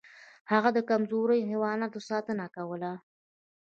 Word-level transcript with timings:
هغه 0.51 0.69
د 0.73 0.79
کمزورو 0.89 1.33
حیواناتو 1.51 1.99
ساتنه 2.09 2.45
کوله. 2.55 2.91